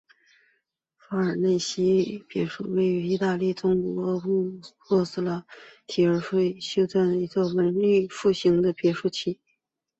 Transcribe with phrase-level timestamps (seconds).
[0.97, 5.43] 法尔内西纳别墅是位于意大利中部罗马特拉斯
[5.85, 6.53] 提弗列
[6.87, 9.09] 的一座修建于文艺复兴时期的别墅。